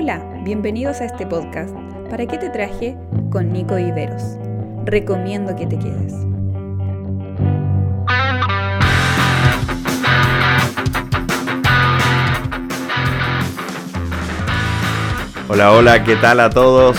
Hola, 0.00 0.22
bienvenidos 0.44 1.00
a 1.00 1.06
este 1.06 1.26
podcast. 1.26 1.74
¿Para 2.08 2.24
qué 2.24 2.38
te 2.38 2.50
traje? 2.50 2.96
Con 3.32 3.52
Nico 3.52 3.74
Viveros. 3.74 4.22
Recomiendo 4.84 5.56
que 5.56 5.66
te 5.66 5.76
quedes. 5.76 6.14
Hola, 15.48 15.72
hola, 15.72 16.04
¿qué 16.04 16.14
tal 16.14 16.38
a 16.38 16.48
todos? 16.48 16.96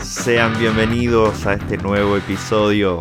Sean 0.00 0.56
bienvenidos 0.60 1.48
a 1.48 1.54
este 1.54 1.78
nuevo 1.78 2.16
episodio 2.16 3.00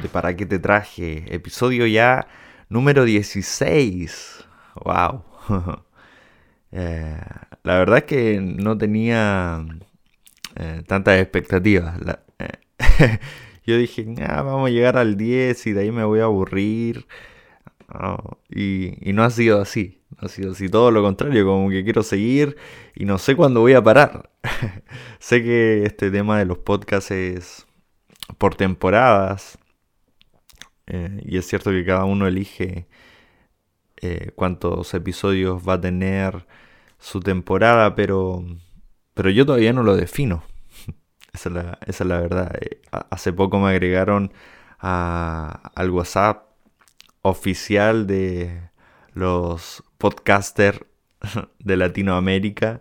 de 0.00 0.08
¿Para 0.08 0.36
qué 0.36 0.46
te 0.46 0.60
traje? 0.60 1.24
Episodio 1.34 1.84
ya 1.88 2.28
número 2.68 3.04
16. 3.04 4.44
¡Wow! 4.84 5.24
Eh, 6.76 7.16
la 7.64 7.78
verdad 7.78 7.98
es 7.98 8.04
que 8.04 8.40
no 8.40 8.76
tenía 8.78 9.66
eh, 10.56 10.82
tantas 10.86 11.18
expectativas. 11.20 11.98
Eh, 12.38 13.18
yo 13.66 13.78
dije, 13.78 14.04
vamos 14.04 14.68
a 14.68 14.70
llegar 14.70 14.98
al 14.98 15.16
10 15.16 15.66
y 15.68 15.72
de 15.72 15.80
ahí 15.80 15.90
me 15.90 16.04
voy 16.04 16.20
a 16.20 16.24
aburrir. 16.24 17.06
y, 18.50 19.12
no 19.14 19.24
ha 19.24 19.30
sido 19.30 19.62
así. 19.62 20.02
No 20.20 20.26
ha 20.26 20.28
sido 20.28 20.52
así. 20.52 20.68
Todo 20.68 20.90
lo 20.90 21.02
contrario, 21.02 21.46
como 21.46 21.70
que 21.70 21.84
quiero 21.84 22.02
seguir 22.02 22.56
y 22.94 23.06
no 23.06 23.18
sé 23.18 23.34
cuándo 23.34 23.60
voy 23.60 23.72
a 23.72 23.82
parar. 23.82 24.30
sé 25.18 25.42
que 25.42 25.84
este 25.86 26.10
tema 26.10 26.38
de 26.38 26.44
los 26.44 26.58
podcasts 26.58 27.10
es 27.12 27.66
por 28.38 28.56
temporadas. 28.56 29.58
y 30.86 31.38
es 31.38 31.46
cierto 31.46 31.70
que 31.70 31.84
cada 31.84 32.04
uno 32.04 32.26
elige 32.26 32.86
cuántos 34.34 34.92
episodios 34.92 35.66
va 35.66 35.74
a 35.74 35.80
tener 35.80 36.46
su 37.04 37.20
temporada, 37.20 37.94
pero, 37.94 38.42
pero 39.12 39.28
yo 39.28 39.44
todavía 39.44 39.74
no 39.74 39.82
lo 39.82 39.94
defino. 39.94 40.42
esa, 41.34 41.78
es 41.86 42.00
la, 42.00 42.18
verdad. 42.18 42.56
Eh, 42.58 42.80
hace 43.10 43.30
poco 43.34 43.58
me 43.58 43.68
agregaron 43.68 44.32
al 44.78 45.90
WhatsApp 45.90 46.48
oficial 47.20 48.06
de 48.06 48.70
los 49.12 49.84
podcasters 49.98 50.80
de 51.58 51.76
Latinoamérica 51.76 52.80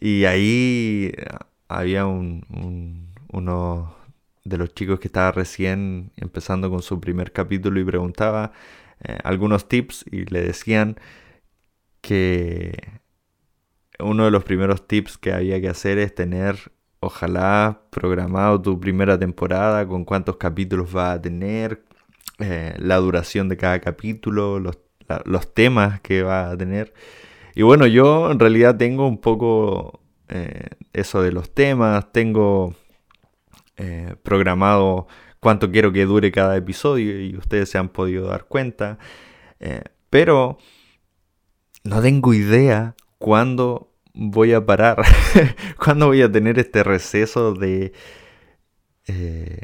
y 0.00 0.24
ahí 0.24 1.12
había 1.68 2.06
un, 2.06 3.12
uno 3.32 3.94
de 4.44 4.58
los 4.58 4.74
chicos 4.74 4.98
que 4.98 5.08
estaba 5.08 5.30
recién 5.30 6.12
empezando 6.16 6.70
con 6.70 6.82
su 6.82 7.00
primer 7.00 7.32
capítulo 7.32 7.78
y 7.80 7.84
preguntaba 7.84 8.52
eh, 9.04 9.18
algunos 9.22 9.68
tips 9.68 10.04
y 10.10 10.24
le 10.24 10.42
decían 10.42 10.96
que 12.00 13.00
uno 14.02 14.24
de 14.24 14.30
los 14.30 14.44
primeros 14.44 14.86
tips 14.86 15.18
que 15.18 15.32
había 15.32 15.60
que 15.60 15.68
hacer 15.68 15.98
es 15.98 16.14
tener, 16.14 16.72
ojalá, 17.00 17.82
programado 17.90 18.60
tu 18.60 18.78
primera 18.80 19.18
temporada, 19.18 19.86
con 19.86 20.04
cuántos 20.04 20.36
capítulos 20.36 20.94
va 20.94 21.12
a 21.12 21.20
tener, 21.20 21.82
eh, 22.38 22.74
la 22.78 22.96
duración 22.96 23.48
de 23.48 23.56
cada 23.56 23.80
capítulo, 23.80 24.58
los, 24.58 24.78
temas 25.54 26.00
que 26.00 26.22
va 26.22 26.50
a 26.50 26.56
tener. 26.56 26.94
Y 27.54 27.62
bueno, 27.62 27.86
yo 27.86 28.30
en 28.30 28.38
realidad 28.38 28.76
tengo 28.76 29.06
un 29.08 29.18
poco 29.20 30.00
eh, 30.28 30.68
eso 30.92 31.20
de 31.22 31.32
los 31.32 31.52
temas, 31.52 32.12
tengo 32.12 32.74
eh, 33.76 34.14
programado 34.22 35.06
cuánto 35.40 35.70
quiero 35.70 35.92
que 35.92 36.06
dure 36.06 36.30
cada 36.32 36.56
episodio 36.56 37.20
y 37.20 37.36
ustedes 37.36 37.68
se 37.68 37.78
han 37.78 37.88
podido 37.88 38.28
dar 38.28 38.44
cuenta, 38.44 38.98
pero 40.08 40.58
no 41.84 42.00
tengo 42.00 42.32
idea 42.32 42.94
cuándo 43.18 43.89
voy 44.14 44.52
a 44.52 44.64
parar? 44.64 45.02
¿Cuándo 45.82 46.08
voy 46.08 46.22
a 46.22 46.30
tener 46.30 46.58
este 46.58 46.82
receso 46.82 47.54
de... 47.54 47.92
Eh, 49.06 49.60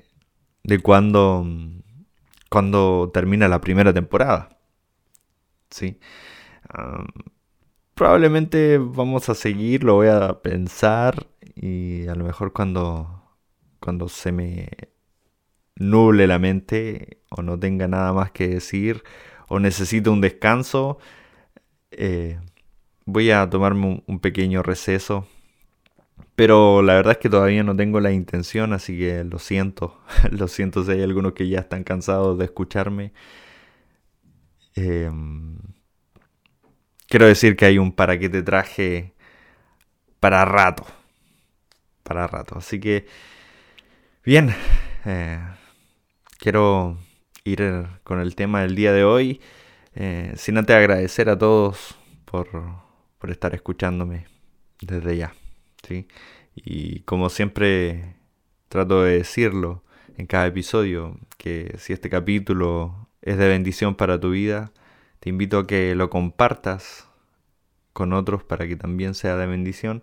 de 0.64 0.78
cuando, 0.80 1.46
cuando 2.50 3.10
termina 3.14 3.48
la 3.48 3.60
primera 3.60 3.92
temporada? 3.92 4.58
Sí. 5.70 5.98
probablemente 7.94 8.78
vamos 8.78 9.28
a 9.28 9.34
seguir, 9.34 9.84
lo 9.84 9.94
voy 9.94 10.08
a 10.08 10.40
pensar 10.42 11.26
y 11.54 12.06
a 12.08 12.14
lo 12.14 12.24
mejor 12.24 12.52
cuando, 12.52 13.22
cuando 13.80 14.08
se 14.08 14.32
me 14.32 14.68
nuble 15.76 16.26
la 16.26 16.38
mente 16.38 17.22
o 17.30 17.42
no 17.42 17.58
tenga 17.58 17.88
nada 17.88 18.12
más 18.12 18.30
que 18.32 18.48
decir 18.48 19.02
o 19.48 19.60
necesite 19.60 20.10
un 20.10 20.20
descanso, 20.20 20.98
eh, 21.90 22.40
voy 23.06 23.30
a 23.30 23.48
tomarme 23.48 24.02
un, 24.06 24.20
pequeño 24.20 24.62
receso. 24.62 25.26
Pero 26.34 26.82
la 26.82 26.94
verdad 26.94 27.12
es 27.12 27.18
que 27.18 27.30
todavía 27.30 27.62
no 27.64 27.74
tengo 27.76 28.00
la 28.00 28.12
intención, 28.12 28.72
así 28.74 28.98
que 28.98 29.24
lo 29.24 29.38
siento. 29.38 30.00
lo 30.30 30.48
siento 30.48 30.84
si 30.84 30.92
hay 30.92 31.02
algunos 31.02 31.32
que 31.32 31.48
ya 31.48 31.60
están 31.60 31.84
cansados 31.84 32.38
de 32.38 32.44
escucharme. 32.46 33.12
Em, 34.74 35.56
quiero 37.08 37.26
decir 37.26 37.56
que 37.56 37.64
hay 37.66 37.78
un 37.78 37.92
para 37.92 38.18
qué 38.18 38.28
te 38.28 38.42
traje 38.42 39.14
para 40.20 40.44
rato. 40.44 40.86
Para 42.02 42.26
rato. 42.26 42.58
Así 42.58 42.80
que, 42.80 43.06
bien. 44.24 44.54
Eh, 45.06 45.40
quiero 46.38 46.98
ir 47.44 47.86
con 48.04 48.20
el 48.20 48.34
tema 48.36 48.62
del 48.62 48.74
día 48.74 48.92
de 48.92 49.04
hoy. 49.04 49.40
Eh, 49.94 50.32
sin 50.36 50.58
antes 50.58 50.76
agradecer 50.76 51.30
a 51.30 51.38
todos 51.38 51.96
por 52.26 52.85
por 53.18 53.30
estar 53.30 53.54
escuchándome 53.54 54.26
desde 54.80 55.16
ya. 55.16 55.34
¿sí? 55.86 56.08
Y 56.54 57.00
como 57.00 57.28
siempre 57.28 58.16
trato 58.68 59.02
de 59.02 59.18
decirlo 59.18 59.82
en 60.16 60.26
cada 60.26 60.46
episodio, 60.46 61.18
que 61.36 61.74
si 61.78 61.92
este 61.92 62.10
capítulo 62.10 63.08
es 63.22 63.38
de 63.38 63.48
bendición 63.48 63.94
para 63.94 64.18
tu 64.18 64.30
vida, 64.30 64.72
te 65.20 65.28
invito 65.28 65.58
a 65.58 65.66
que 65.66 65.94
lo 65.94 66.10
compartas 66.10 67.08
con 67.92 68.12
otros 68.12 68.44
para 68.44 68.66
que 68.66 68.76
también 68.76 69.14
sea 69.14 69.36
de 69.36 69.46
bendición. 69.46 70.02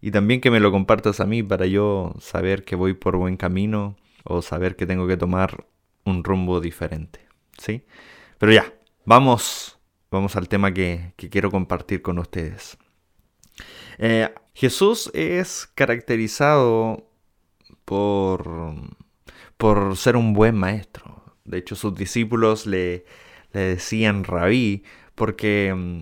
Y 0.00 0.10
también 0.10 0.40
que 0.40 0.50
me 0.50 0.60
lo 0.60 0.70
compartas 0.70 1.20
a 1.20 1.24
mí 1.24 1.42
para 1.42 1.66
yo 1.66 2.14
saber 2.20 2.64
que 2.64 2.76
voy 2.76 2.92
por 2.92 3.16
buen 3.16 3.38
camino 3.38 3.96
o 4.24 4.42
saber 4.42 4.76
que 4.76 4.86
tengo 4.86 5.06
que 5.06 5.16
tomar 5.16 5.66
un 6.04 6.22
rumbo 6.22 6.60
diferente. 6.60 7.20
¿Sí? 7.58 7.84
Pero 8.38 8.52
ya, 8.52 8.74
vamos 9.06 9.73
vamos 10.14 10.36
al 10.36 10.48
tema 10.48 10.72
que, 10.72 11.12
quiero 11.16 11.50
compartir 11.50 12.00
con 12.00 12.18
ustedes. 12.18 12.78
Eh, 13.98 14.32
Jesús 14.54 15.10
es 15.12 15.68
caracterizado 15.74 17.10
por, 17.84 18.74
por 19.56 19.96
ser 19.96 20.16
un 20.16 20.32
buen 20.32 20.54
maestro. 20.54 21.34
De 21.44 21.58
hecho, 21.58 21.74
sus 21.74 21.94
discípulos 21.94 22.66
le, 22.66 23.04
le 23.52 23.60
decían 23.60 24.24
rabí 24.24 24.84
porque 25.14 25.74
mm, 25.74 26.00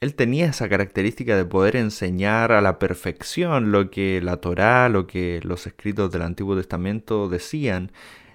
él 0.00 0.14
tenía 0.14 0.46
esa 0.46 0.68
característica 0.68 1.36
de 1.36 1.44
poder 1.44 1.76
enseñar 1.76 2.52
a 2.52 2.60
la 2.60 2.78
perfección 2.78 3.72
lo 3.72 3.90
que 3.90 4.20
la 4.22 4.38
Torá, 4.38 4.88
lo 4.88 5.06
que 5.06 5.40
los 5.42 5.66
escritos 5.66 6.10
del 6.10 6.22
Antiguo 6.22 6.56
Testamento 6.56 7.28
decían. 7.28 7.92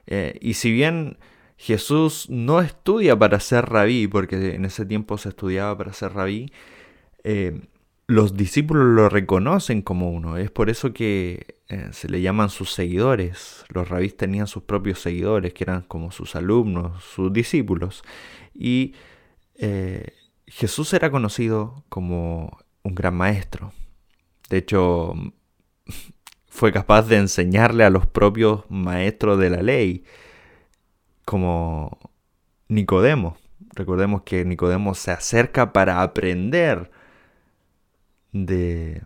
Eh, 0.08 0.38
y 0.42 0.54
si 0.56 0.72
bien 0.72 1.18
Jesús 1.58 2.30
no 2.30 2.62
estudia 2.62 3.18
para 3.18 3.40
ser 3.40 3.66
rabí, 3.66 4.08
porque 4.08 4.56
en 4.56 4.66
ese 4.66 4.86
tiempo 4.86 5.18
se 5.18 5.30
estudiaba 5.30 5.78
para 5.78 5.94
ser 5.94 6.14
rabí. 6.14 6.52
Eh, 7.24 7.62
los 8.08 8.36
discípulos 8.36 8.86
lo 8.86 9.10
reconocen 9.10 9.82
como 9.82 10.12
uno. 10.12 10.38
Es 10.38 10.52
por 10.52 10.70
eso 10.70 10.94
que 10.94 11.58
eh, 11.70 11.90
se 11.92 12.10
le 12.10 12.22
llaman 12.22 12.50
sus 12.50 12.74
seguidores. 12.74 13.66
Los 13.70 13.90
rabís 13.90 14.18
tenían 14.18 14.48
sus 14.48 14.64
propios 14.64 15.00
seguidores, 15.00 15.54
que 15.54 15.64
eran 15.64 15.84
como 15.84 16.12
sus 16.12 16.36
alumnos, 16.36 17.04
sus 17.04 17.32
discípulos. 17.32 18.04
Y 18.54 18.94
eh, 19.56 20.14
Jesús 20.48 20.94
era 20.94 21.12
conocido 21.12 21.84
como 21.90 22.60
un 22.84 22.96
gran 22.96 23.16
maestro. 23.16 23.72
De 24.50 24.58
hecho, 24.58 25.14
fue 26.48 26.72
capaz 26.72 27.04
de 27.04 27.18
enseñarle 27.18 27.86
a 27.86 27.90
los 27.90 28.06
propios 28.06 28.66
maestros 28.70 29.40
de 29.40 29.50
la 29.50 29.62
ley 29.62 30.04
como 31.26 31.98
Nicodemo. 32.68 33.38
Recordemos 33.76 34.24
que 34.24 34.46
Nicodemo 34.46 34.94
se 34.94 35.12
acerca 35.12 35.74
para 35.74 36.02
aprender 36.02 36.92
de, 38.32 39.02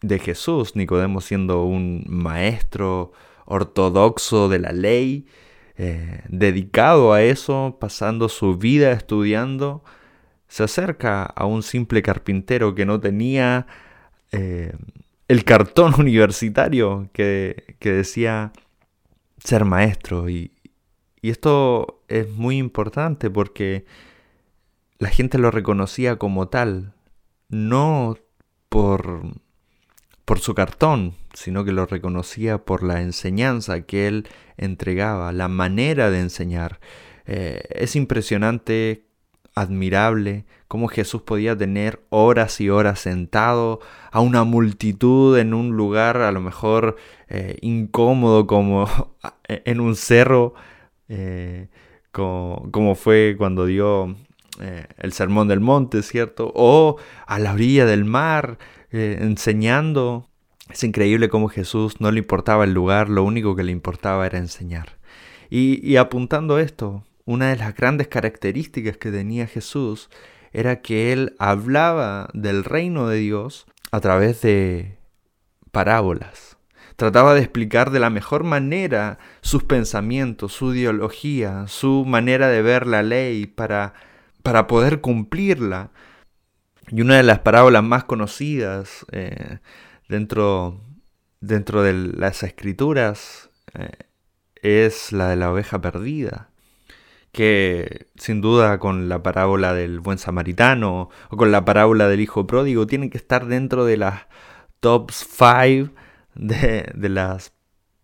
de 0.00 0.18
Jesús. 0.18 0.76
Nicodemo 0.76 1.20
siendo 1.20 1.64
un 1.64 2.04
maestro 2.08 3.12
ortodoxo 3.46 4.48
de 4.48 4.58
la 4.58 4.72
ley, 4.72 5.26
eh, 5.76 6.22
dedicado 6.28 7.12
a 7.12 7.22
eso, 7.22 7.76
pasando 7.80 8.28
su 8.28 8.56
vida 8.56 8.92
estudiando, 8.92 9.84
se 10.48 10.62
acerca 10.64 11.24
a 11.24 11.46
un 11.46 11.62
simple 11.62 12.02
carpintero 12.02 12.74
que 12.74 12.86
no 12.86 13.00
tenía 13.00 13.66
eh, 14.32 14.72
el 15.28 15.44
cartón 15.44 15.94
universitario 15.98 17.08
que, 17.12 17.76
que 17.80 17.92
decía 17.92 18.52
ser 19.38 19.64
maestro 19.64 20.28
y, 20.28 20.53
y 21.24 21.30
esto 21.30 22.02
es 22.08 22.28
muy 22.28 22.58
importante 22.58 23.30
porque 23.30 23.86
la 24.98 25.08
gente 25.08 25.38
lo 25.38 25.50
reconocía 25.50 26.16
como 26.16 26.48
tal, 26.48 26.92
no 27.48 28.18
por, 28.68 29.22
por 30.26 30.38
su 30.40 30.54
cartón, 30.54 31.14
sino 31.32 31.64
que 31.64 31.72
lo 31.72 31.86
reconocía 31.86 32.66
por 32.66 32.82
la 32.82 33.00
enseñanza 33.00 33.86
que 33.86 34.06
él 34.06 34.28
entregaba, 34.58 35.32
la 35.32 35.48
manera 35.48 36.10
de 36.10 36.20
enseñar. 36.20 36.78
Eh, 37.24 37.62
es 37.70 37.96
impresionante, 37.96 39.06
admirable, 39.54 40.44
cómo 40.68 40.88
Jesús 40.88 41.22
podía 41.22 41.56
tener 41.56 42.04
horas 42.10 42.60
y 42.60 42.68
horas 42.68 43.00
sentado 43.00 43.80
a 44.12 44.20
una 44.20 44.44
multitud 44.44 45.38
en 45.38 45.54
un 45.54 45.70
lugar 45.70 46.18
a 46.18 46.32
lo 46.32 46.42
mejor 46.42 46.96
eh, 47.30 47.56
incómodo 47.62 48.46
como 48.46 48.86
en 49.48 49.80
un 49.80 49.96
cerro, 49.96 50.52
eh, 51.08 51.68
como, 52.12 52.94
fue 52.94 53.34
cuando 53.36 53.66
dio 53.66 54.16
el 54.98 55.12
Sermón 55.12 55.48
del 55.48 55.60
Monte, 55.60 56.02
¿cierto? 56.02 56.52
O 56.54 56.96
a 57.26 57.38
la 57.38 57.52
orilla 57.52 57.86
del 57.86 58.04
mar, 58.04 58.58
enseñando. 58.90 60.28
Es 60.70 60.84
increíble 60.84 61.28
cómo 61.28 61.48
Jesús 61.48 62.00
no 62.00 62.12
le 62.12 62.20
importaba 62.20 62.64
el 62.64 62.72
lugar, 62.72 63.08
lo 63.08 63.24
único 63.24 63.56
que 63.56 63.64
le 63.64 63.72
importaba 63.72 64.26
era 64.26 64.38
enseñar. 64.38 64.98
Y 65.50 65.96
apuntando 65.96 66.60
esto, 66.60 67.04
una 67.24 67.48
de 67.48 67.56
las 67.56 67.74
grandes 67.74 68.08
características 68.08 68.96
que 68.96 69.10
tenía 69.10 69.46
Jesús 69.46 70.10
era 70.52 70.82
que 70.82 71.12
él 71.12 71.34
hablaba 71.38 72.28
del 72.32 72.64
reino 72.64 73.08
de 73.08 73.18
Dios 73.18 73.66
a 73.90 74.00
través 74.00 74.42
de 74.42 74.98
parábolas. 75.72 76.56
Trataba 76.96 77.34
de 77.34 77.40
explicar 77.40 77.90
de 77.90 78.00
la 78.00 78.10
mejor 78.10 78.44
manera 78.44 79.18
sus 79.40 79.64
pensamientos, 79.64 80.52
su 80.52 80.74
ideología, 80.74 81.66
su 81.66 82.04
manera 82.06 82.48
de 82.48 82.62
ver 82.62 82.86
la 82.86 83.02
ley 83.02 83.46
para, 83.46 83.94
para 84.42 84.66
poder 84.66 85.00
cumplirla. 85.00 85.90
Y 86.88 87.00
una 87.00 87.16
de 87.16 87.24
las 87.24 87.40
parábolas 87.40 87.82
más 87.82 88.04
conocidas 88.04 89.04
eh, 89.10 89.58
dentro, 90.08 90.80
dentro 91.40 91.82
de 91.82 91.94
las 91.94 92.42
escrituras 92.42 93.50
eh, 93.74 93.90
es 94.62 95.12
la 95.12 95.28
de 95.28 95.36
la 95.36 95.50
oveja 95.50 95.80
perdida 95.80 96.50
que 97.34 98.06
sin 98.14 98.40
duda 98.40 98.78
con 98.78 99.08
la 99.08 99.22
parábola 99.22 99.74
del 99.74 99.98
buen 99.98 100.18
samaritano 100.18 101.10
o 101.30 101.36
con 101.36 101.50
la 101.50 101.64
parábola 101.64 102.06
del 102.08 102.20
hijo 102.20 102.46
pródigo 102.46 102.86
tienen 102.86 103.10
que 103.10 103.18
estar 103.18 103.46
dentro 103.46 103.84
de 103.84 103.96
las 103.96 104.22
tops 104.78 105.26
5 105.36 105.90
de, 106.34 106.92
las 107.08 107.52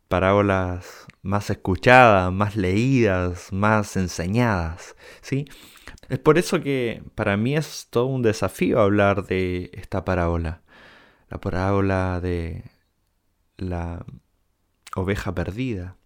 parábolas 0.08 1.06
más 1.22 1.50
escuchadas, 1.50 2.32
más 2.32 2.56
leídas, 2.56 3.52
más 3.52 3.96
enseñadas, 3.96 4.96
¿sí? 5.20 5.46
Es 6.08 6.18
por 6.18 6.38
eso 6.38 6.60
que 6.60 7.02
para 7.14 7.36
mí 7.36 7.56
es 7.56 7.86
todo 7.90 8.06
un 8.06 8.22
desafío 8.22 8.80
hablar 8.80 9.26
de 9.26 9.70
esta 9.74 10.04
parábola, 10.04 10.62
la 11.28 11.40
parábola 11.40 12.20
de 12.20 12.64
la 13.56 14.04
oveja 14.96 15.34
perdida. 15.34 15.96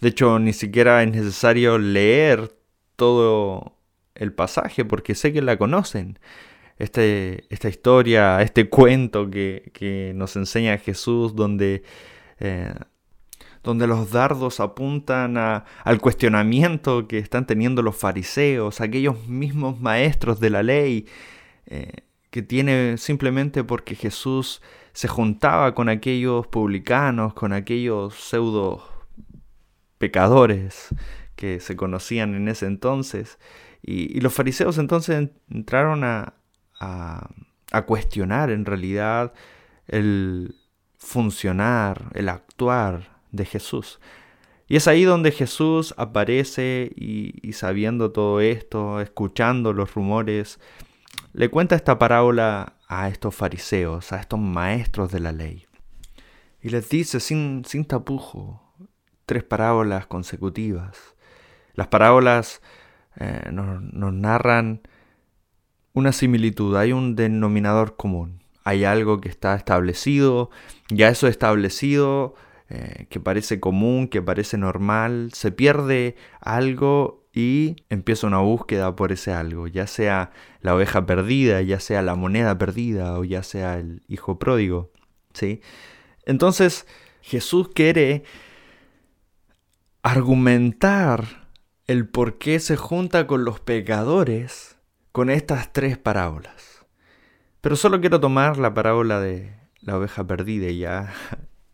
De 0.00 0.08
hecho, 0.08 0.38
ni 0.38 0.52
siquiera 0.52 1.02
es 1.02 1.10
necesario 1.10 1.78
leer 1.78 2.56
todo 2.96 3.76
el 4.14 4.32
pasaje 4.32 4.84
porque 4.84 5.14
sé 5.14 5.32
que 5.32 5.42
la 5.42 5.58
conocen. 5.58 6.18
Este, 6.78 7.44
esta 7.50 7.68
historia, 7.68 8.42
este 8.42 8.68
cuento 8.68 9.30
que, 9.30 10.12
nos 10.14 10.36
enseña 10.36 10.76
Jesús 10.78 11.36
donde, 11.36 11.84
eh, 12.40 12.74
donde 13.62 13.86
los 13.86 14.10
dardos 14.10 14.60
apuntan 14.60 15.36
al 15.36 16.00
cuestionamiento 16.00 17.06
que 17.06 17.18
están 17.18 17.46
teniendo 17.46 17.82
los 17.82 17.96
fariseos, 17.96 18.80
aquellos 18.80 19.26
mismos 19.28 19.80
maestros 19.80 20.40
de 20.40 20.50
la 20.50 20.62
ley, 20.62 21.06
eh, 21.66 21.92
que 22.30 22.42
tiene 22.42 22.98
simplemente 22.98 23.62
porque 23.62 23.94
Jesús 23.94 24.60
se 24.92 25.08
juntaba 25.08 25.74
con 25.74 25.88
aquellos 25.88 26.46
publicanos, 26.48 27.34
con 27.34 27.52
aquellos 27.52 28.14
pseudo 28.14 28.82
pecadores 29.98 30.88
que 31.36 31.60
se 31.60 31.76
conocían 31.76 32.34
en 32.34 32.48
ese 32.48 32.66
entonces. 32.66 33.38
Y, 33.82 34.20
los 34.20 34.32
fariseos 34.32 34.78
entonces 34.78 35.30
entraron 35.50 36.04
a, 36.04 36.34
a, 36.84 37.82
cuestionar 37.86 38.50
en 38.50 38.64
realidad 38.64 39.32
el 39.88 40.54
funcionar, 40.96 42.10
el 42.14 42.28
actuar 42.28 43.18
de 43.32 43.44
Jesús. 43.44 43.98
Y 44.68 44.76
es 44.76 44.86
ahí 44.86 45.02
donde 45.04 45.32
Jesús 45.32 45.92
aparece 45.98 46.92
y, 46.94 47.52
sabiendo 47.52 48.12
todo 48.12 48.40
esto, 48.40 49.00
escuchando 49.00 49.72
los 49.72 49.94
rumores, 49.94 50.60
le 51.32 51.50
cuenta 51.50 51.74
esta 51.74 51.98
parábola 51.98 52.74
a 52.86 53.08
estos 53.08 53.34
fariseos, 53.34 54.12
a 54.12 54.20
estos 54.20 54.38
maestros 54.38 55.10
de 55.10 55.20
la 55.20 55.32
ley. 55.32 55.66
Y 56.62 56.70
les 56.70 56.88
dice 56.88 57.18
sin, 57.18 57.64
sin 57.66 57.84
tapujo, 57.84 58.62
tres 59.26 59.42
parábolas 59.42 60.06
consecutivas. 60.06 61.14
Las 61.74 61.88
parábolas 61.88 62.62
eh, 63.16 63.50
nos, 63.52 64.12
narran 64.12 64.80
una 65.94 66.12
similitud, 66.12 66.76
hay 66.76 66.92
un 66.92 67.16
denominador 67.16 67.96
común, 67.96 68.42
hay 68.64 68.84
algo 68.84 69.20
que 69.20 69.28
está 69.28 69.54
establecido, 69.54 70.50
ya 70.90 71.08
eso 71.08 71.28
establecido, 71.28 72.34
eh, 72.68 73.06
que 73.08 73.20
parece 73.20 73.60
común, 73.60 74.08
que 74.08 74.20
parece 74.20 74.58
normal, 74.58 75.30
se 75.32 75.52
pierde 75.52 76.16
algo 76.40 77.24
y 77.32 77.76
empieza 77.90 78.26
una 78.26 78.38
búsqueda 78.38 78.96
por 78.96 79.12
ese 79.12 79.32
algo, 79.32 79.68
ya 79.68 79.86
sea 79.86 80.32
la 80.60 80.74
oveja 80.74 81.06
perdida, 81.06 81.62
ya 81.62 81.78
sea 81.78 82.02
la 82.02 82.16
moneda 82.16 82.58
perdida 82.58 83.18
o 83.18 83.24
ya 83.24 83.42
sea 83.42 83.78
el 83.78 84.02
hijo 84.08 84.38
pródigo. 84.38 84.90
¿sí? 85.32 85.60
Entonces 86.26 86.86
Jesús 87.22 87.68
quiere 87.74 88.24
argumentar 90.02 91.48
el 91.86 92.08
por 92.08 92.38
qué 92.38 92.60
se 92.60 92.76
junta 92.76 93.26
con 93.26 93.44
los 93.44 93.60
pecadores 93.60 94.73
con 95.14 95.30
estas 95.30 95.72
tres 95.72 95.96
parábolas. 95.96 96.84
Pero 97.60 97.76
solo 97.76 98.00
quiero 98.00 98.18
tomar 98.18 98.58
la 98.58 98.74
parábola 98.74 99.20
de 99.20 99.54
la 99.80 99.96
oveja 99.96 100.26
perdida 100.26 100.66
y 100.70 100.80
ya, 100.80 101.14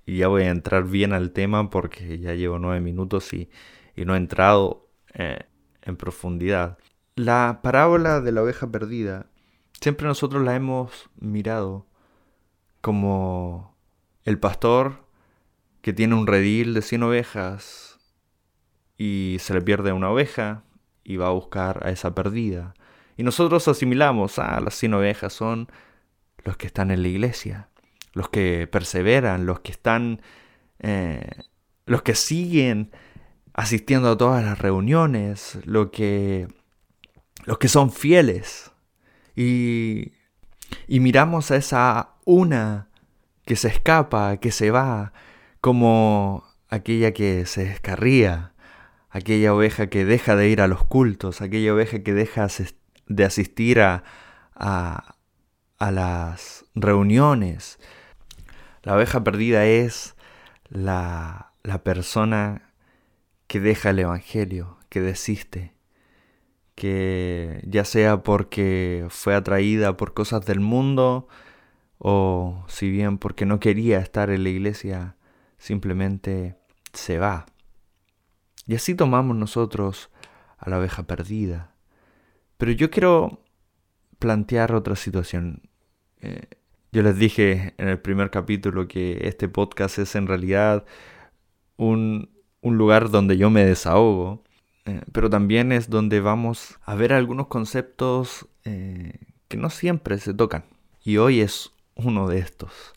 y 0.04 0.18
ya 0.18 0.28
voy 0.28 0.42
a 0.42 0.50
entrar 0.50 0.84
bien 0.84 1.14
al 1.14 1.30
tema 1.30 1.70
porque 1.70 2.18
ya 2.18 2.34
llevo 2.34 2.58
nueve 2.58 2.82
minutos 2.82 3.32
y, 3.32 3.48
no 3.96 4.14
he 4.14 4.18
entrado 4.18 4.90
eh, 5.14 5.46
en 5.80 5.96
profundidad. 5.96 6.76
La 7.16 7.60
parábola 7.62 8.20
de 8.20 8.30
la 8.30 8.42
oveja 8.42 8.70
perdida 8.70 9.24
siempre 9.80 10.06
nosotros 10.06 10.44
la 10.44 10.54
hemos 10.54 11.08
mirado 11.18 11.86
como 12.82 13.74
el 14.26 14.38
pastor 14.38 15.06
que 15.80 15.94
tiene 15.94 16.14
un 16.14 16.26
redil 16.26 16.74
de 16.74 16.82
100 16.82 17.04
ovejas 17.04 18.00
y 18.98 19.38
se 19.40 19.54
le 19.54 19.62
pierde 19.62 19.92
una 19.92 20.10
oveja 20.10 20.62
y 21.04 21.16
va 21.16 21.28
a 21.28 21.32
buscar 21.32 21.86
a 21.86 21.90
esa 21.90 22.14
perdida. 22.14 22.74
Y 23.20 23.22
nosotros 23.22 23.68
asimilamos, 23.68 24.38
ah, 24.38 24.58
las 24.64 24.74
100 24.76 24.94
ovejas 24.94 25.34
son 25.34 25.68
los 26.42 26.56
que 26.56 26.66
están 26.66 26.90
en 26.90 27.02
la 27.02 27.08
iglesia, 27.08 27.68
los 28.14 28.30
que 28.30 28.66
perseveran, 28.66 29.44
los 29.44 29.60
que 29.60 29.72
están, 29.72 30.22
eh, 30.78 31.28
los 31.84 32.00
que 32.00 32.14
siguen 32.14 32.90
asistiendo 33.52 34.12
a 34.12 34.16
todas 34.16 34.42
las 34.42 34.58
reuniones, 34.58 35.58
lo 35.66 35.90
que, 35.90 36.48
los 37.44 37.58
que 37.58 37.68
son 37.68 37.92
fieles. 37.92 38.70
Y, 39.36 40.12
y 40.88 41.00
miramos 41.00 41.50
a 41.50 41.56
esa 41.56 42.14
una 42.24 42.88
que 43.44 43.56
se 43.56 43.68
escapa, 43.68 44.38
que 44.38 44.50
se 44.50 44.70
va, 44.70 45.12
como 45.60 46.44
aquella 46.70 47.12
que 47.12 47.44
se 47.44 47.66
descarría, 47.66 48.54
aquella 49.10 49.52
oveja 49.52 49.88
que 49.88 50.06
deja 50.06 50.36
de 50.36 50.48
ir 50.48 50.62
a 50.62 50.68
los 50.68 50.86
cultos, 50.86 51.42
aquella 51.42 51.74
oveja 51.74 51.98
que 51.98 52.14
deja 52.14 52.48
de 53.10 53.24
asistir 53.24 53.80
a, 53.80 54.04
a, 54.54 55.90
las 55.90 56.64
reuniones. 56.74 57.78
La 58.82 58.94
oveja 58.94 59.22
perdida 59.24 59.66
es 59.66 60.14
la, 60.68 61.52
la 61.64 61.82
persona 61.82 62.72
que 63.48 63.60
deja 63.60 63.90
el 63.90 63.98
Evangelio, 63.98 64.78
que 64.88 65.00
desiste, 65.00 65.74
que 66.76 67.60
ya 67.66 67.84
sea 67.84 68.22
porque 68.22 69.06
fue 69.10 69.34
atraída 69.34 69.96
por 69.96 70.14
cosas 70.14 70.46
del 70.46 70.60
mundo 70.60 71.26
o 71.98 72.64
si 72.68 72.90
bien 72.90 73.18
porque 73.18 73.44
no 73.44 73.58
quería 73.58 73.98
estar 73.98 74.30
en 74.30 74.44
la 74.44 74.50
iglesia, 74.50 75.16
simplemente 75.58 76.56
se 76.92 77.18
va. 77.18 77.46
Y 78.66 78.76
así 78.76 78.94
tomamos 78.94 79.36
nosotros 79.36 80.10
a 80.58 80.70
la 80.70 80.78
oveja 80.78 81.02
perdida. 81.02 81.69
Pero 82.60 82.72
yo 82.72 82.90
quiero 82.90 83.42
plantear 84.18 84.74
otra 84.74 84.94
situación. 84.94 85.62
Eh, 86.20 86.42
yo 86.92 87.02
les 87.02 87.16
dije 87.16 87.72
en 87.78 87.88
el 87.88 87.98
primer 87.98 88.30
capítulo 88.30 88.86
que 88.86 89.26
este 89.26 89.48
podcast 89.48 89.98
es 89.98 90.14
en 90.14 90.26
realidad 90.26 90.84
un, 91.78 92.28
lugar 92.62 93.08
donde 93.08 93.38
yo 93.38 93.48
me 93.48 93.64
desahogo, 93.64 94.44
eh, 94.84 95.00
pero 95.10 95.30
también 95.30 95.72
es 95.72 95.88
donde 95.88 96.20
vamos 96.20 96.78
a 96.82 96.94
ver 96.94 97.14
algunos 97.14 97.46
conceptos 97.46 98.46
eh, 98.66 99.14
que 99.48 99.56
no 99.56 99.70
siempre 99.70 100.18
se 100.18 100.34
tocan. 100.34 100.64
Y 101.02 101.16
hoy 101.16 101.40
es 101.40 101.72
uno 101.94 102.28
de 102.28 102.40
estos. 102.40 102.92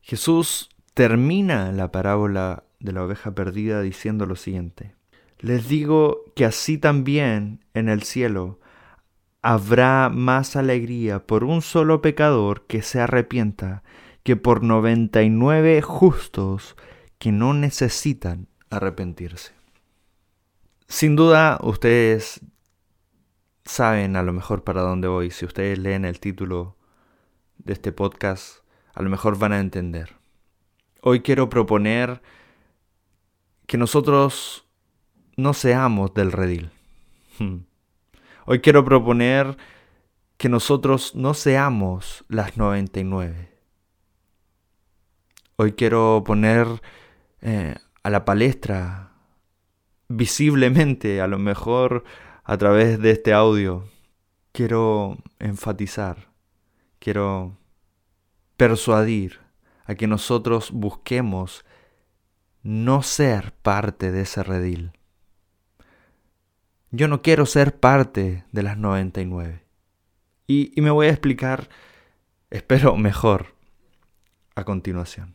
Jesús 0.00 0.68
termina 0.94 1.70
la 1.70 1.92
parábola 1.92 2.64
de 2.80 2.90
la 2.90 3.04
oveja 3.04 3.36
perdida 3.36 3.82
diciendo 3.82 4.26
lo 4.26 4.34
siguiente. 4.34 4.96
Les 5.38 5.68
digo 5.68 6.24
que 6.34 6.44
así 6.44 6.76
también 6.76 7.64
en 7.72 7.88
el 7.88 8.02
cielo 8.02 8.58
habrá 9.44 10.08
más 10.08 10.56
alegría 10.56 11.26
por 11.26 11.44
un 11.44 11.60
solo 11.60 12.00
pecador 12.00 12.66
que 12.66 12.80
se 12.80 12.98
arrepienta 12.98 13.82
que 14.22 14.36
por 14.36 14.62
noventa 14.62 15.22
y 15.22 15.28
nueve 15.28 15.82
justos 15.82 16.76
que 17.18 17.30
no 17.30 17.52
necesitan 17.52 18.48
arrepentirse. 18.70 19.52
Sin 20.88 21.14
duda 21.14 21.58
ustedes 21.62 22.40
saben 23.66 24.16
a 24.16 24.22
lo 24.22 24.32
mejor 24.32 24.64
para 24.64 24.80
dónde 24.80 25.08
voy. 25.08 25.30
Si 25.30 25.44
ustedes 25.44 25.78
leen 25.78 26.06
el 26.06 26.20
título 26.20 26.78
de 27.58 27.74
este 27.74 27.92
podcast, 27.92 28.60
a 28.94 29.02
lo 29.02 29.10
mejor 29.10 29.38
van 29.38 29.52
a 29.52 29.60
entender. 29.60 30.16
Hoy 31.02 31.20
quiero 31.20 31.50
proponer 31.50 32.22
que 33.66 33.76
nosotros 33.76 34.64
no 35.36 35.52
seamos 35.52 36.14
del 36.14 36.32
redil. 36.32 36.70
Hoy 38.46 38.60
quiero 38.60 38.84
proponer 38.84 39.56
que 40.36 40.50
nosotros 40.50 41.14
no 41.14 41.32
seamos 41.32 42.24
las 42.28 42.58
99. 42.58 43.50
Hoy 45.56 45.72
quiero 45.72 46.22
poner 46.26 46.66
eh, 47.40 47.76
a 48.02 48.10
la 48.10 48.26
palestra 48.26 49.12
visiblemente, 50.08 51.22
a 51.22 51.26
lo 51.26 51.38
mejor 51.38 52.04
a 52.42 52.58
través 52.58 53.00
de 53.00 53.12
este 53.12 53.32
audio, 53.32 53.88
quiero 54.52 55.16
enfatizar, 55.38 56.28
quiero 56.98 57.56
persuadir 58.58 59.40
a 59.86 59.94
que 59.94 60.06
nosotros 60.06 60.70
busquemos 60.70 61.64
no 62.62 63.02
ser 63.02 63.54
parte 63.62 64.12
de 64.12 64.22
ese 64.22 64.42
redil. 64.42 64.92
Yo 66.94 67.08
no 67.08 67.22
quiero 67.22 67.44
ser 67.44 67.74
parte 67.74 68.44
de 68.52 68.62
las 68.62 68.78
99. 68.78 69.64
Y, 70.46 70.72
y 70.76 70.80
me 70.80 70.90
voy 70.90 71.08
a 71.08 71.10
explicar, 71.10 71.68
espero 72.50 72.96
mejor, 72.96 73.56
a 74.54 74.64
continuación. 74.64 75.34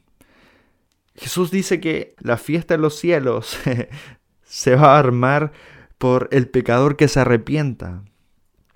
Jesús 1.15 1.51
dice 1.51 1.81
que 1.81 2.15
la 2.19 2.37
fiesta 2.37 2.75
en 2.75 2.81
los 2.81 2.97
cielos 2.97 3.59
se 4.43 4.75
va 4.75 4.95
a 4.95 4.99
armar 4.99 5.51
por 5.97 6.29
el 6.31 6.47
pecador 6.47 6.95
que 6.95 7.09
se 7.09 7.19
arrepienta, 7.19 8.03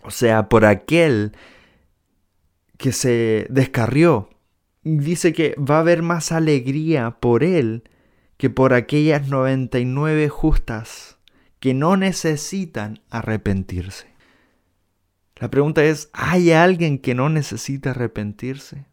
o 0.03 0.11
sea, 0.11 0.49
por 0.49 0.65
aquel 0.65 1.31
que 2.77 2.91
se 2.91 3.47
descarrió. 3.49 4.29
Dice 4.81 5.31
que 5.31 5.55
va 5.55 5.77
a 5.77 5.79
haber 5.79 6.01
más 6.01 6.33
alegría 6.33 7.11
por 7.21 7.45
él 7.45 7.89
que 8.35 8.49
por 8.49 8.73
aquellas 8.73 9.29
99 9.29 10.27
justas 10.27 11.17
que 11.63 11.73
no 11.73 11.95
necesitan 11.95 12.99
arrepentirse. 13.09 14.07
La 15.37 15.49
pregunta 15.49 15.81
es, 15.81 16.09
¿hay 16.11 16.51
alguien 16.51 16.99
que 16.99 17.15
no 17.15 17.29
necesita 17.29 17.91
arrepentirse? 17.91 18.85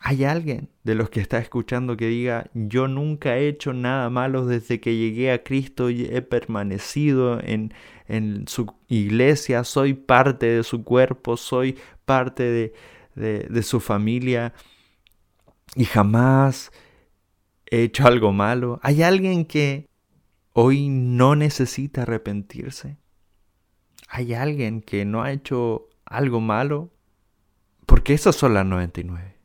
¿Hay 0.00 0.24
alguien 0.24 0.68
de 0.82 0.96
los 0.96 1.08
que 1.08 1.20
está 1.20 1.38
escuchando 1.38 1.96
que 1.96 2.08
diga, 2.08 2.50
yo 2.54 2.88
nunca 2.88 3.36
he 3.36 3.46
hecho 3.46 3.72
nada 3.72 4.10
malo 4.10 4.46
desde 4.46 4.80
que 4.80 4.96
llegué 4.96 5.30
a 5.30 5.44
Cristo 5.44 5.90
y 5.90 6.06
he 6.06 6.22
permanecido 6.22 7.40
en, 7.40 7.72
en 8.08 8.48
su 8.48 8.74
iglesia, 8.88 9.62
soy 9.62 9.94
parte 9.94 10.46
de 10.46 10.64
su 10.64 10.82
cuerpo, 10.82 11.36
soy 11.36 11.78
parte 12.04 12.42
de, 12.42 12.74
de, 13.14 13.46
de 13.48 13.62
su 13.62 13.78
familia 13.78 14.54
y 15.76 15.84
jamás 15.84 16.72
he 17.66 17.84
hecho 17.84 18.08
algo 18.08 18.32
malo? 18.32 18.80
¿Hay 18.82 19.04
alguien 19.04 19.44
que 19.44 19.88
hoy 20.52 20.88
no 20.88 21.36
necesita 21.36 22.02
arrepentirse? 22.02 22.98
¿Hay 24.08 24.34
alguien 24.34 24.82
que 24.82 25.04
no 25.04 25.22
ha 25.22 25.32
hecho 25.32 25.88
algo 26.04 26.40
malo? 26.40 26.92
Porque 27.86 28.14
esas 28.14 28.36
son 28.36 28.54
las 28.54 28.66
99. 28.66 29.36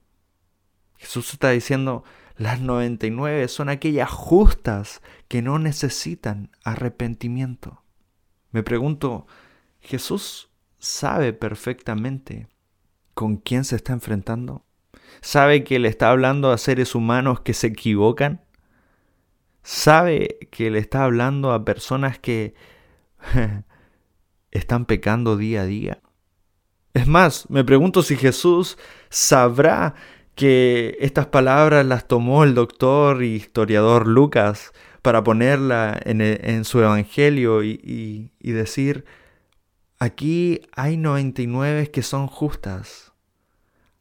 Jesús 0.98 1.34
está 1.34 1.52
diciendo, 1.52 2.04
las 2.36 2.62
99 2.62 3.48
son 3.48 3.70
aquellas 3.70 4.10
justas 4.10 5.02
que 5.28 5.42
no 5.42 5.60
necesitan 5.60 6.52
arrepentimiento. 6.64 7.84
Me 8.52 8.64
pregunto, 8.64 9.28
¿Jesús 9.86 10.50
sabe 10.80 11.32
perfectamente 11.32 12.48
con 13.14 13.38
quién 13.38 13.64
se 13.66 13.76
está 13.76 13.94
enfrentando? 13.94 14.66
¿Sabe 15.22 15.64
que 15.64 15.78
le 15.78 15.90
está 15.90 16.10
hablando 16.10 16.52
a 16.52 16.58
seres 16.58 16.96
humanos 16.96 17.42
que 17.42 17.54
se 17.54 17.68
equivocan? 17.68 18.45
Sabe 19.66 20.38
que 20.52 20.70
le 20.70 20.78
está 20.78 21.04
hablando 21.04 21.52
a 21.52 21.66
personas 21.66 22.20
que 22.20 22.54
están 24.52 24.86
pecando 24.86 25.38
día 25.38 25.62
a 25.62 25.66
día. 25.66 26.02
Es 26.94 27.08
más, 27.08 27.50
me 27.50 27.64
pregunto 27.64 28.04
si 28.04 28.16
Jesús 28.16 28.78
sabrá 29.10 29.96
que 30.36 30.98
estas 31.02 31.26
palabras 31.28 31.86
las 31.86 32.08
tomó 32.08 32.44
el 32.44 32.54
doctor 32.54 33.24
y 33.24 33.36
historiador 33.36 34.08
Lucas 34.08 34.72
para 35.02 35.24
ponerla 35.24 36.00
en, 36.06 36.64
su 36.64 36.80
evangelio 36.80 37.64
y, 37.64 38.32
y 38.40 38.52
decir, 38.52 39.06
aquí 39.98 40.62
hay 40.76 40.98
99 40.98 41.90
que 41.90 42.04
son 42.04 42.28
justas. 42.28 43.14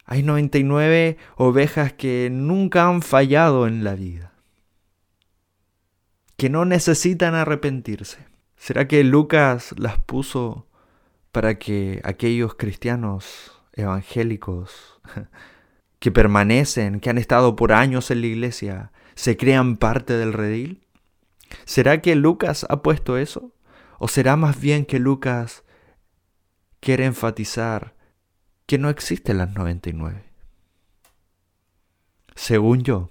Hay 0.05 0.21
99 0.21 1.17
ovejas 1.37 1.93
que 1.93 2.29
nunca 2.31 2.87
han 2.87 3.01
fallado 3.01 3.65
en 3.65 3.83
la 3.83 3.95
vida 3.95 4.34
que 6.37 6.49
no 6.49 6.65
necesitan 6.65 7.35
arrepentirse. 7.35 8.27
¿Será 8.57 8.87
que 8.87 9.03
Lucas 9.03 9.73
las 9.77 9.99
puso 9.99 10.67
para 11.31 11.59
que 11.59 12.01
aquellos 12.03 12.55
cristianos 12.55 13.51
evangélicos 13.73 14.99
que 15.99 16.11
permanecen, 16.11 16.99
que 16.99 17.09
han 17.09 17.17
estado 17.17 17.55
por 17.55 17.73
años 17.73 18.11
en 18.11 18.21
la 18.21 18.27
iglesia, 18.27 18.91
se 19.15 19.37
crean 19.37 19.77
parte 19.77 20.13
del 20.13 20.33
redil? 20.33 20.85
¿Será 21.65 22.01
que 22.01 22.15
Lucas 22.15 22.65
ha 22.69 22.81
puesto 22.81 23.17
eso? 23.17 23.53
¿O 23.99 24.07
será 24.07 24.35
más 24.35 24.59
bien 24.59 24.85
que 24.85 24.99
Lucas 24.99 25.63
quiere 26.79 27.05
enfatizar 27.05 27.95
que 28.65 28.77
no 28.77 28.89
existen 28.89 29.37
las 29.37 29.53
99? 29.53 30.23
Según 32.35 32.83
yo, 32.83 33.09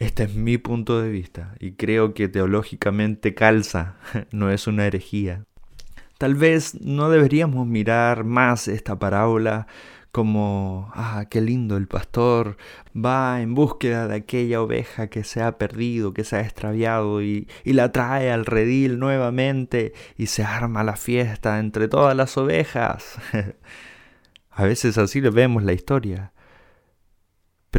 este 0.00 0.24
es 0.24 0.34
mi 0.34 0.58
punto 0.58 1.00
de 1.00 1.10
vista 1.10 1.54
y 1.60 1.72
creo 1.72 2.14
que 2.14 2.28
teológicamente 2.28 3.34
calza, 3.34 3.96
no 4.32 4.50
es 4.50 4.66
una 4.66 4.86
herejía. 4.86 5.44
Tal 6.18 6.34
vez 6.34 6.80
no 6.80 7.10
deberíamos 7.10 7.66
mirar 7.66 8.24
más 8.24 8.66
esta 8.66 8.98
parábola 8.98 9.66
como, 10.10 10.90
ah, 10.94 11.26
qué 11.30 11.40
lindo, 11.40 11.76
el 11.76 11.86
pastor 11.86 12.56
va 12.96 13.40
en 13.42 13.54
búsqueda 13.54 14.08
de 14.08 14.16
aquella 14.16 14.60
oveja 14.62 15.08
que 15.08 15.22
se 15.22 15.42
ha 15.42 15.56
perdido, 15.58 16.12
que 16.14 16.24
se 16.24 16.36
ha 16.36 16.40
extraviado 16.40 17.22
y, 17.22 17.46
la 17.64 17.92
trae 17.92 18.32
al 18.32 18.46
redil 18.46 18.98
nuevamente 18.98 19.92
y 20.16 20.26
se 20.26 20.42
arma 20.42 20.82
la 20.82 20.96
fiesta 20.96 21.58
entre 21.58 21.88
todas 21.88 22.16
las 22.16 22.36
ovejas. 22.36 23.18
A 24.50 24.64
veces 24.64 24.98
así 24.98 25.20
le 25.20 25.30
vemos 25.30 25.62
la 25.62 25.72
historia. 25.72 26.32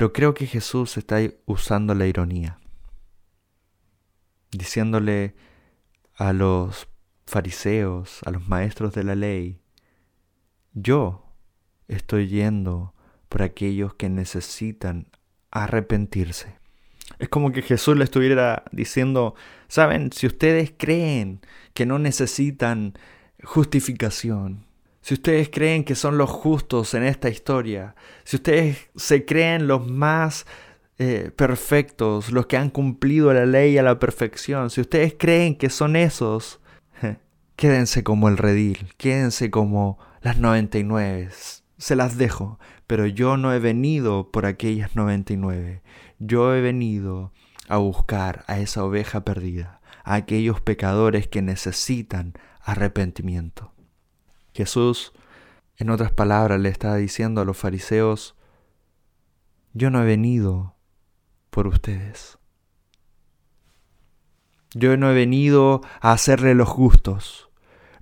Pero 0.02 0.14
creo 0.14 0.34
que 0.34 0.48
Jesús 0.48 0.98
está 0.98 1.20
usando 1.46 1.94
la 1.94 2.08
ironía, 2.08 2.58
diciéndole 4.52 5.36
a 6.16 6.34
los 6.34 6.88
fariseos, 7.28 8.20
a 8.26 8.32
los 8.32 8.48
maestros 8.48 8.96
de 8.96 9.04
la 9.04 9.14
ley, 9.14 9.62
yo 10.74 11.24
estoy 11.88 12.30
yendo 12.30 12.96
por 13.30 13.44
aquellos 13.44 13.94
que 13.94 14.10
necesitan 14.10 15.06
arrepentirse. 15.52 16.58
Es 17.20 17.30
como 17.30 17.52
que 17.52 17.62
Jesús 17.62 17.96
le 17.96 18.04
estuviera 18.04 18.64
diciendo, 18.72 19.36
saben, 19.68 20.12
si 20.12 20.26
ustedes 20.26 20.74
creen 20.76 21.42
que 21.76 21.86
no 21.86 22.00
necesitan 22.00 22.98
justificación, 23.44 24.66
si 25.02 25.16
ustedes 25.16 25.50
creen 25.50 25.84
que 25.84 25.96
son 25.96 26.18
los 26.18 26.30
justos 26.30 26.94
en 26.94 27.04
esta 27.04 27.30
historia, 27.30 27.96
si 28.24 28.38
ustedes 28.38 28.90
se 28.96 29.26
creen 29.26 29.68
los 29.68 29.88
más 29.88 30.46
eh, 31.00 31.32
perfectos, 31.36 32.32
los 32.32 32.46
que 32.46 32.58
han 32.58 32.70
cumplido 32.70 33.34
la 33.34 33.46
ley 33.46 33.78
a 33.78 33.84
la 33.84 33.98
perfección, 33.98 34.70
si 34.70 34.82
ustedes 34.82 35.16
creen 35.18 35.56
que 35.56 35.70
son 35.70 35.96
esos, 35.96 36.60
quédense 37.56 38.04
como 38.04 38.28
el 38.30 38.38
redil, 38.38 38.94
quédense 38.98 39.50
como 39.50 39.98
las 40.22 40.38
99. 40.38 41.30
Se 41.78 41.96
las 41.96 42.18
dejo, 42.18 42.60
pero 42.86 43.08
yo 43.08 43.38
no 43.38 43.54
he 43.54 43.60
venido 43.60 44.32
por 44.32 44.46
aquellas 44.46 44.96
99. 44.96 45.82
Yo 46.20 46.54
he 46.54 46.62
venido 46.62 47.34
a 47.68 47.78
buscar 47.78 48.44
a 48.48 48.60
esa 48.60 48.84
oveja 48.84 49.24
perdida, 49.24 49.82
a 50.04 50.16
aquellos 50.16 50.62
pecadores 50.62 51.28
que 51.28 51.42
necesitan 51.42 52.34
arrepentimiento. 52.64 53.72
Jesús 54.54 55.14
En 55.78 55.90
otras 55.90 56.12
palabras, 56.12 56.60
le 56.60 56.70
estaba 56.70 56.98
diciendo 56.98 57.42
a 57.42 57.46
los 57.46 57.58
fariseos, 57.58 58.36
yo 59.74 59.90
no 59.90 60.02
he 60.04 60.06
venido 60.06 60.76
por 61.50 61.66
ustedes. 61.66 62.38
Yo 64.74 64.96
no 64.98 65.10
he 65.10 65.14
venido 65.14 65.82
a 66.00 66.12
hacerle 66.12 66.56
los 66.56 66.70
justos. 66.70 67.50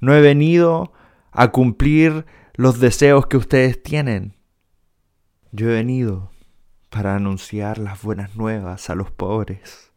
No 0.01 0.13
he 0.13 0.21
venido 0.21 0.93
a 1.31 1.51
cumplir 1.51 2.25
los 2.53 2.79
deseos 2.79 3.27
que 3.27 3.37
ustedes 3.37 3.81
tienen. 3.81 4.35
Yo 5.51 5.69
he 5.69 5.73
venido 5.73 6.31
para 6.89 7.15
anunciar 7.15 7.77
las 7.77 8.01
buenas 8.01 8.35
nuevas 8.35 8.89
a 8.89 8.95
los 8.95 9.11
pobres. 9.11 9.88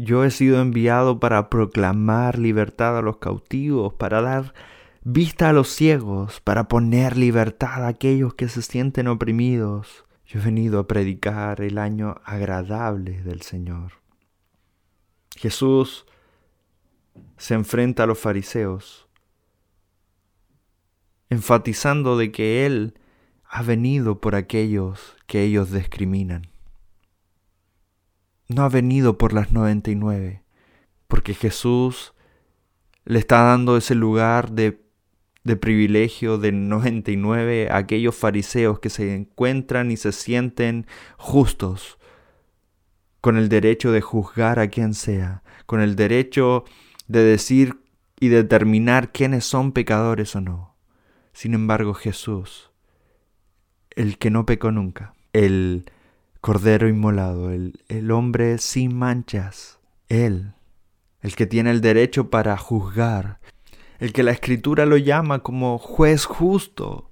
Yo 0.00 0.22
he 0.22 0.30
sido 0.30 0.60
enviado 0.60 1.18
para 1.18 1.50
proclamar 1.50 2.38
libertad 2.38 2.96
a 2.96 3.02
los 3.02 3.16
cautivos, 3.16 3.92
para 3.94 4.22
dar 4.22 4.54
vista 5.02 5.48
a 5.48 5.52
los 5.52 5.70
ciegos, 5.70 6.40
para 6.40 6.68
poner 6.68 7.16
libertad 7.16 7.84
a 7.84 7.88
aquellos 7.88 8.34
que 8.34 8.48
se 8.48 8.62
sienten 8.62 9.08
oprimidos. 9.08 10.04
Yo 10.24 10.38
he 10.38 10.44
venido 10.44 10.78
a 10.78 10.86
predicar 10.86 11.60
el 11.62 11.78
año 11.78 12.20
agradable 12.24 13.22
del 13.22 13.42
Señor. 13.42 13.94
Jesús 15.36 16.06
se 17.36 17.54
enfrenta 17.54 18.04
a 18.04 18.06
los 18.06 18.20
fariseos, 18.20 19.08
enfatizando 21.28 22.16
de 22.16 22.30
que 22.30 22.66
Él 22.66 22.94
ha 23.42 23.62
venido 23.62 24.20
por 24.20 24.36
aquellos 24.36 25.16
que 25.26 25.42
ellos 25.42 25.72
discriminan. 25.72 26.42
No 28.48 28.62
ha 28.62 28.68
venido 28.70 29.18
por 29.18 29.34
las 29.34 29.52
99, 29.52 30.42
porque 31.06 31.34
Jesús 31.34 32.14
le 33.04 33.18
está 33.18 33.42
dando 33.42 33.76
ese 33.76 33.94
lugar 33.94 34.52
de, 34.52 34.82
de 35.44 35.56
privilegio 35.56 36.38
de 36.38 36.52
99 36.52 37.68
a 37.70 37.76
aquellos 37.76 38.14
fariseos 38.14 38.80
que 38.80 38.88
se 38.88 39.14
encuentran 39.14 39.90
y 39.90 39.98
se 39.98 40.12
sienten 40.12 40.86
justos, 41.18 41.98
con 43.20 43.36
el 43.36 43.48
derecho 43.50 43.92
de 43.92 44.00
juzgar 44.00 44.58
a 44.58 44.68
quien 44.68 44.94
sea, 44.94 45.42
con 45.66 45.80
el 45.80 45.96
derecho 45.96 46.64
de 47.06 47.22
decir 47.22 47.78
y 48.20 48.28
determinar 48.28 49.12
quiénes 49.12 49.44
son 49.44 49.72
pecadores 49.72 50.34
o 50.36 50.40
no. 50.40 50.76
Sin 51.32 51.54
embargo, 51.54 51.94
Jesús, 51.94 52.70
el 53.90 54.18
que 54.18 54.30
no 54.30 54.46
pecó 54.46 54.72
nunca, 54.72 55.14
el 55.32 55.90
Cordero 56.40 56.88
inmolado, 56.88 57.50
el, 57.50 57.82
el 57.88 58.10
hombre 58.10 58.58
sin 58.58 58.96
manchas, 58.96 59.80
Él, 60.08 60.54
el 61.20 61.34
que 61.34 61.46
tiene 61.46 61.70
el 61.70 61.80
derecho 61.80 62.30
para 62.30 62.56
juzgar, 62.56 63.40
el 63.98 64.12
que 64.12 64.22
la 64.22 64.30
escritura 64.30 64.86
lo 64.86 64.96
llama 64.96 65.40
como 65.40 65.78
juez 65.78 66.24
justo, 66.24 67.10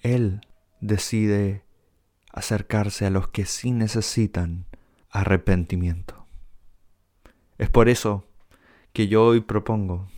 Él 0.00 0.40
decide 0.80 1.64
acercarse 2.32 3.06
a 3.06 3.10
los 3.10 3.28
que 3.28 3.44
sí 3.44 3.72
necesitan 3.72 4.66
arrepentimiento. 5.10 6.26
Es 7.58 7.68
por 7.68 7.88
eso 7.88 8.24
que 8.92 9.08
yo 9.08 9.24
hoy 9.24 9.40
propongo 9.40 10.08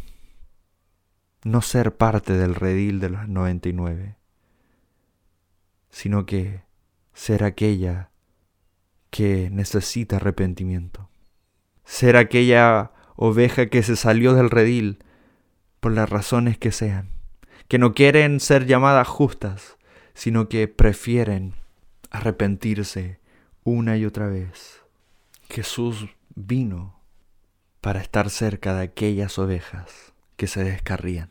no 1.44 1.60
ser 1.62 1.96
parte 1.96 2.34
del 2.34 2.54
redil 2.54 3.00
de 3.00 3.08
los 3.08 3.28
99, 3.28 4.16
sino 5.90 6.24
que 6.24 6.62
ser 7.14 7.44
aquella 7.44 8.10
que 9.10 9.50
necesita 9.50 10.16
arrepentimiento, 10.16 11.10
ser 11.84 12.16
aquella 12.16 12.92
oveja 13.16 13.66
que 13.66 13.82
se 13.82 13.96
salió 13.96 14.34
del 14.34 14.50
redil 14.50 15.04
por 15.80 15.92
las 15.92 16.08
razones 16.08 16.58
que 16.58 16.72
sean, 16.72 17.10
que 17.68 17.78
no 17.78 17.94
quieren 17.94 18.40
ser 18.40 18.66
llamadas 18.66 19.08
justas, 19.08 19.76
sino 20.14 20.48
que 20.48 20.68
prefieren 20.68 21.54
arrepentirse 22.10 23.20
una 23.64 23.96
y 23.96 24.04
otra 24.04 24.28
vez. 24.28 24.82
Jesús 25.48 26.08
vino 26.34 27.00
para 27.80 28.00
estar 28.00 28.30
cerca 28.30 28.74
de 28.74 28.84
aquellas 28.84 29.38
ovejas 29.38 30.12
que 30.36 30.46
se 30.46 30.64
descarrían. 30.64 31.30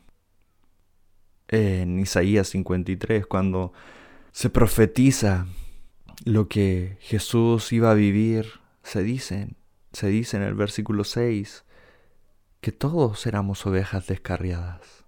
En 1.47 1.99
Isaías 1.99 2.49
53, 2.49 3.25
cuando 3.25 3.73
se 4.32 4.49
profetiza 4.49 5.47
lo 6.25 6.47
que 6.47 6.97
Jesús 7.01 7.71
iba 7.73 7.91
a 7.91 7.95
vivir, 7.95 8.45
se 8.84 9.03
dice, 9.03 9.55
se 9.91 10.07
dice 10.07 10.38
en 10.38 10.43
el 10.43 10.53
versículo 10.53 11.03
6 11.03 11.65
que 12.62 12.71
todos 12.71 13.25
éramos 13.25 13.65
ovejas 13.65 14.07
descarriadas. 14.07 15.05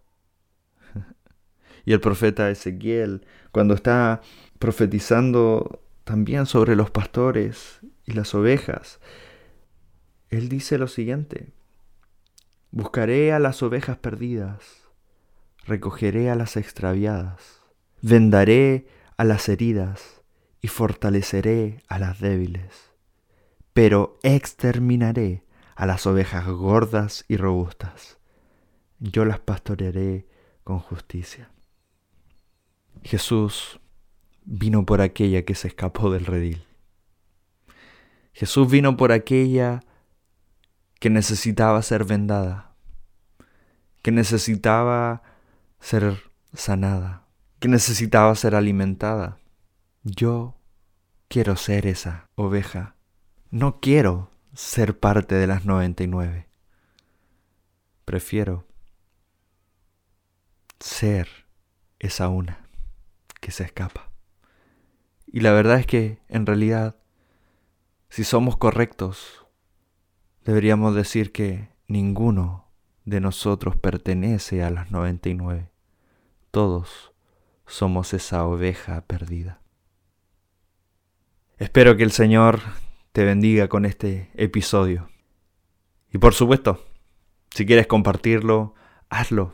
y 1.85 1.93
el 1.93 1.99
profeta 1.99 2.49
Ezequiel, 2.49 3.25
cuando 3.51 3.75
está 3.75 4.21
profetizando 4.57 5.83
también 6.03 6.45
sobre 6.45 6.75
los 6.75 6.89
pastores 6.89 7.79
y 8.05 8.13
las 8.13 8.33
ovejas, 8.33 8.99
él 10.29 10.49
dice 10.49 10.79
lo 10.79 10.87
siguiente, 10.87 11.53
buscaré 12.71 13.33
a 13.33 13.39
las 13.39 13.61
ovejas 13.61 13.97
perdidas, 13.97 14.87
recogeré 15.65 16.31
a 16.31 16.35
las 16.35 16.57
extraviadas, 16.57 17.61
vendaré 18.01 18.87
a 19.15 19.23
las 19.23 19.47
heridas 19.47 20.22
y 20.63 20.69
fortaleceré 20.69 21.83
a 21.89 21.99
las 21.99 22.21
débiles, 22.21 22.93
pero 23.73 24.17
exterminaré 24.23 25.43
a 25.75 25.85
las 25.85 26.07
ovejas 26.07 26.47
gordas 26.47 27.25
y 27.27 27.35
robustas. 27.35 28.17
Yo 28.99 29.25
las 29.25 29.39
pastorearé 29.39 30.25
con 30.63 30.79
justicia. 30.79 31.51
Jesús 33.03 33.81
vino 34.45 34.85
por 34.85 35.01
aquella 35.01 35.43
que 35.43 35.53
se 35.53 35.67
escapó 35.67 36.09
del 36.09 36.25
redil. 36.25 36.65
Jesús 38.31 38.71
vino 38.71 38.95
por 38.95 39.11
aquella 39.11 39.81
que 41.01 41.09
necesitaba 41.09 41.81
ser 41.81 42.05
vendada, 42.05 42.73
que 44.01 44.13
necesitaba 44.13 45.23
ser 45.81 46.21
sanada, 46.53 47.27
que 47.59 47.67
necesitaba 47.67 48.33
ser 48.35 48.55
alimentada. 48.55 49.42
Yo 50.05 50.57
quiero 51.29 51.55
ser 51.55 51.87
esa 51.87 52.27
oveja. 52.35 52.97
No 53.51 53.79
quiero 53.79 54.29
ser 54.53 54.99
parte 54.99 55.35
de 55.35 55.47
las 55.47 55.63
99. 55.63 56.49
Prefiero 58.03 58.67
ser 60.81 61.29
esa 61.99 62.27
una 62.27 62.67
que 63.39 63.51
se 63.51 63.63
escapa. 63.63 64.11
Y 65.25 65.39
la 65.39 65.53
verdad 65.53 65.79
es 65.79 65.87
que, 65.87 66.19
en 66.27 66.45
realidad, 66.45 66.97
si 68.09 68.25
somos 68.25 68.57
correctos, 68.57 69.45
deberíamos 70.43 70.95
decir 70.95 71.31
que 71.31 71.69
ninguno 71.87 72.67
de 73.05 73.21
nosotros 73.21 73.77
pertenece 73.77 74.63
a 74.63 74.69
las 74.69 74.91
99. 74.91 75.71
Todos 76.51 77.13
somos 77.65 78.13
esa 78.13 78.45
oveja 78.45 78.99
perdida. 79.07 79.62
Espero 81.57 81.95
que 81.95 82.03
el 82.03 82.11
Señor 82.11 82.61
te 83.11 83.23
bendiga 83.23 83.67
con 83.67 83.85
este 83.85 84.31
episodio. 84.35 85.09
Y 86.11 86.17
por 86.17 86.33
supuesto, 86.33 86.83
si 87.51 87.65
quieres 87.65 87.87
compartirlo, 87.87 88.73
hazlo. 89.09 89.53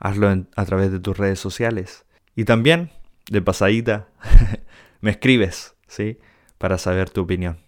Hazlo 0.00 0.46
a 0.54 0.64
través 0.64 0.90
de 0.90 1.00
tus 1.00 1.16
redes 1.16 1.38
sociales. 1.38 2.04
Y 2.34 2.44
también 2.44 2.90
de 3.30 3.42
pasadita, 3.42 4.08
me 5.00 5.10
escribes, 5.10 5.76
¿sí? 5.86 6.18
Para 6.58 6.78
saber 6.78 7.10
tu 7.10 7.22
opinión. 7.22 7.58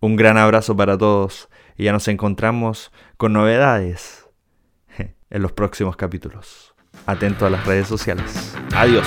Un 0.00 0.16
gran 0.16 0.36
abrazo 0.36 0.76
para 0.76 0.98
todos 0.98 1.48
y 1.76 1.84
ya 1.84 1.92
nos 1.92 2.08
encontramos 2.08 2.92
con 3.16 3.32
novedades 3.32 4.28
en 5.30 5.42
los 5.42 5.52
próximos 5.52 5.96
capítulos. 5.96 6.74
Atento 7.06 7.46
a 7.46 7.50
las 7.50 7.64
redes 7.66 7.88
sociales. 7.88 8.54
Adiós. 8.74 9.06